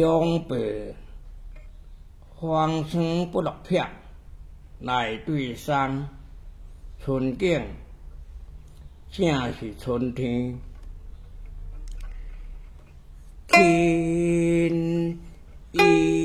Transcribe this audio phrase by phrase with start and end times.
[0.00, 0.94] 中辈
[2.36, 3.84] 荒村不落片；
[4.78, 6.08] 乃对山
[7.00, 7.64] 春景，
[9.10, 10.56] 正是春天。
[13.48, 15.18] 天
[15.72, 16.17] 一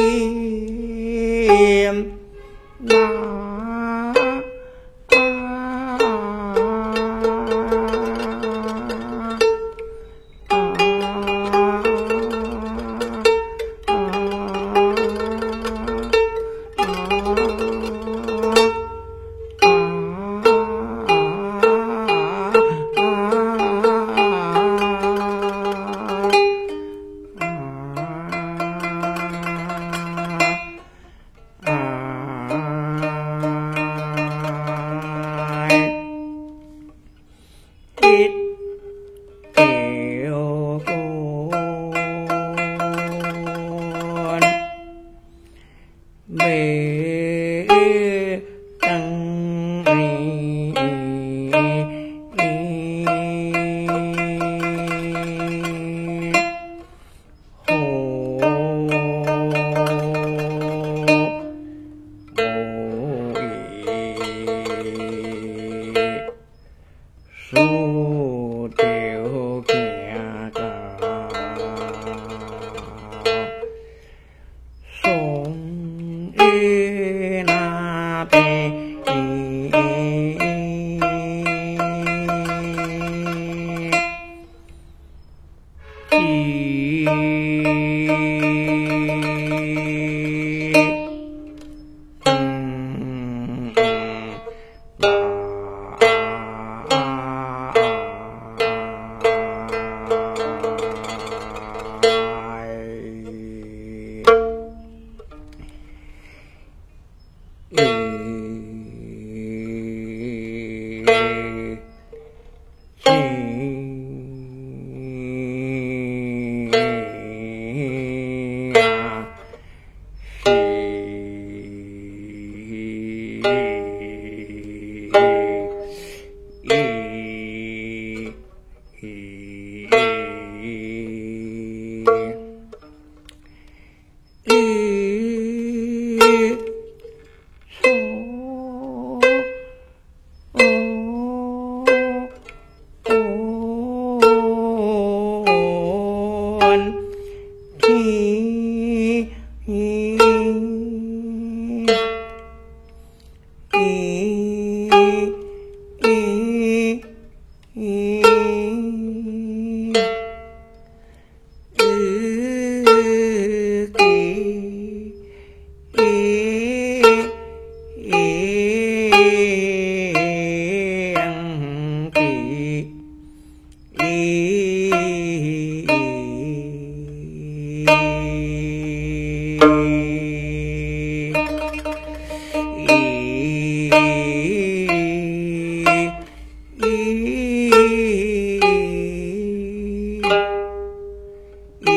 [0.00, 0.39] me.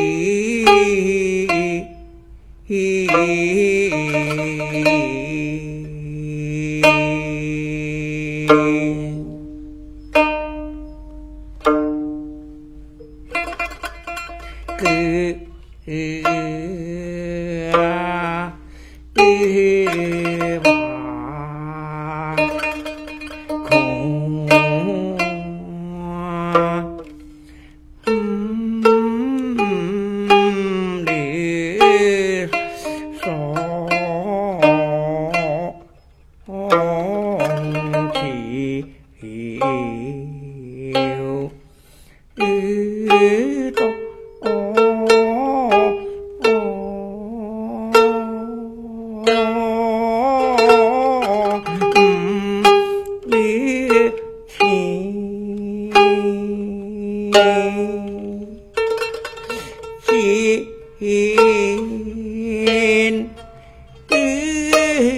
[0.03, 1.87] 咦咦
[2.67, 3.93] 咦咦
[4.83, 5.12] 咦。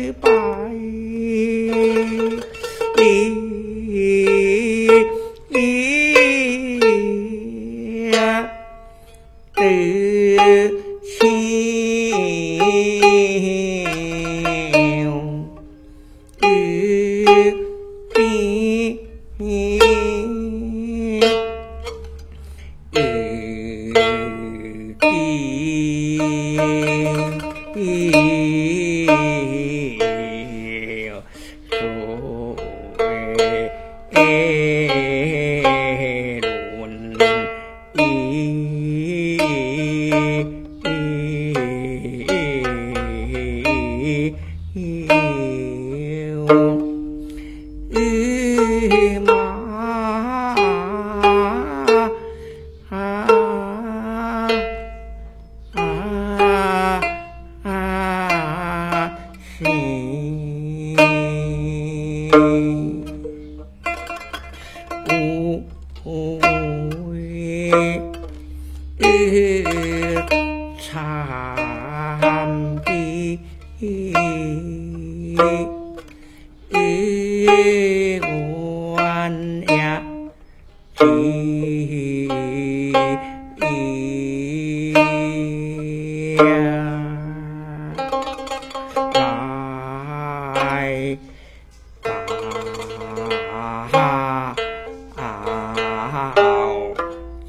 [0.05, 0.44] 没吧。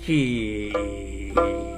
[0.06, 1.75] 郎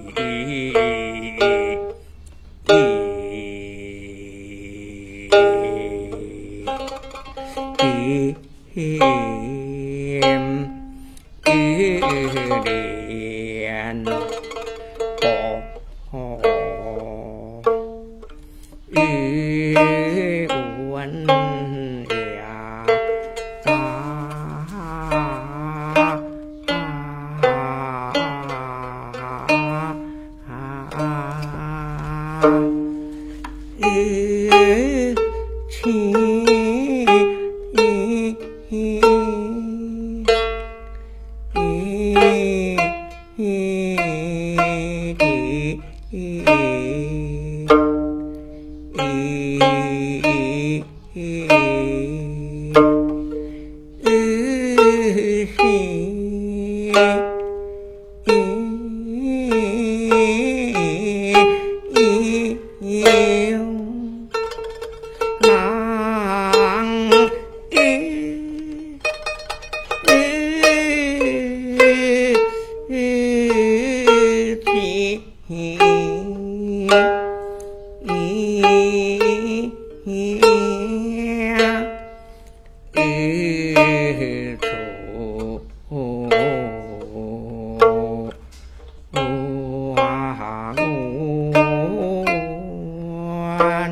[93.76, 93.90] าน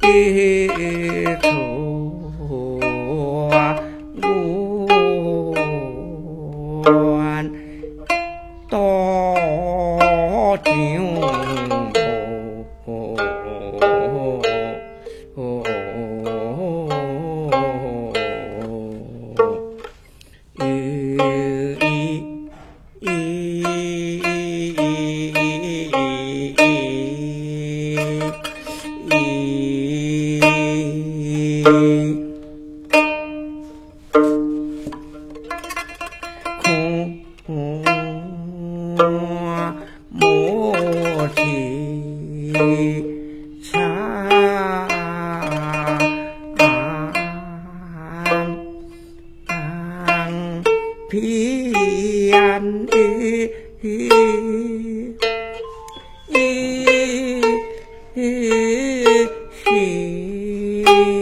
[0.00, 0.06] เอ
[1.40, 1.71] โท
[29.10, 30.40] 一
[60.92, 61.21] day.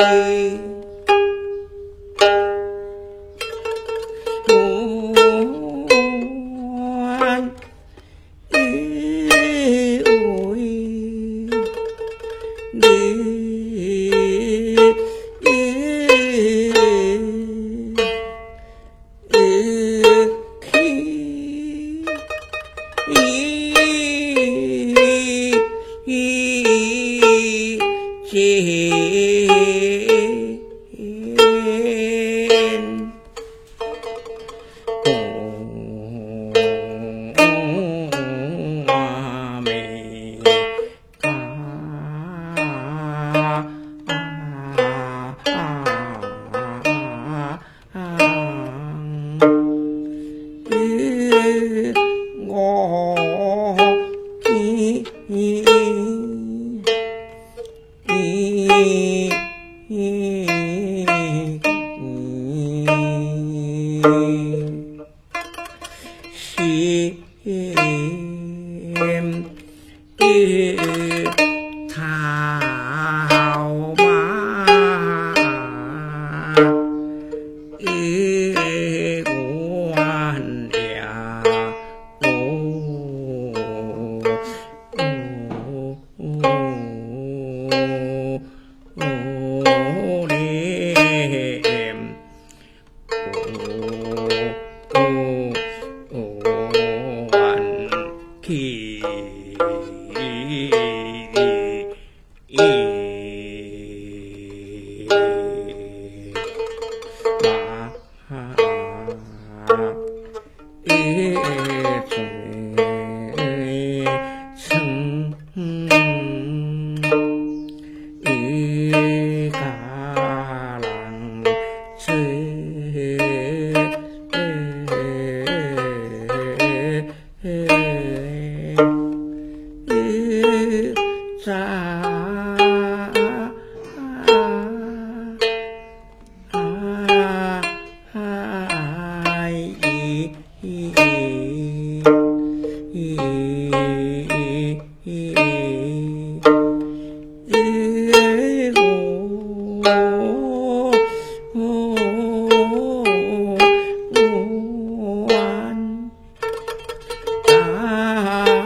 [0.00, 0.29] Thank you.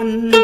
[0.05, 0.44] can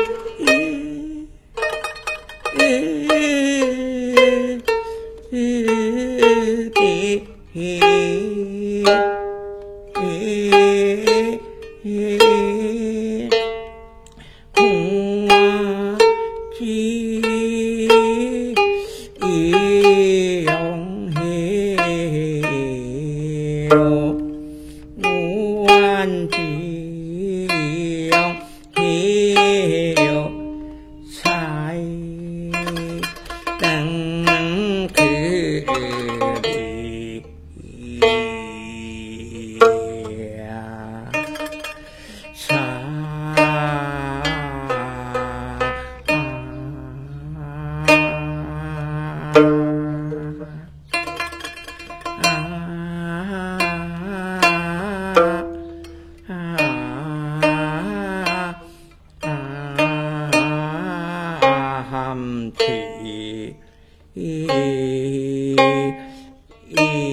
[66.70, 67.09] Iya.